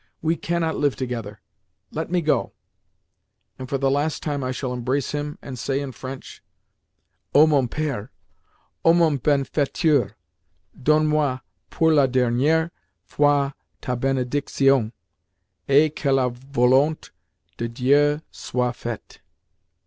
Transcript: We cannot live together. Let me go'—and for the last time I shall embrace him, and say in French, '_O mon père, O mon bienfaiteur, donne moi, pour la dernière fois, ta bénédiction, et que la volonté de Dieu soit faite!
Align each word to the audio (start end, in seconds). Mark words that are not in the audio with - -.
We 0.23 0.35
cannot 0.35 0.77
live 0.77 0.95
together. 0.95 1.41
Let 1.91 2.09
me 2.09 2.21
go'—and 2.21 3.69
for 3.69 3.77
the 3.77 3.91
last 3.91 4.23
time 4.23 4.43
I 4.43 4.51
shall 4.51 4.73
embrace 4.73 5.11
him, 5.11 5.37
and 5.43 5.59
say 5.59 5.79
in 5.79 5.91
French, 5.91 6.43
'_O 7.35 7.47
mon 7.47 7.67
père, 7.67 8.09
O 8.83 8.93
mon 8.95 9.19
bienfaiteur, 9.19 10.15
donne 10.81 11.05
moi, 11.05 11.41
pour 11.69 11.93
la 11.93 12.07
dernière 12.07 12.71
fois, 13.03 13.53
ta 13.79 13.95
bénédiction, 13.95 14.91
et 15.69 15.93
que 15.95 16.09
la 16.11 16.29
volonté 16.29 17.11
de 17.57 17.67
Dieu 17.67 18.21
soit 18.31 18.73
faite! 18.73 19.19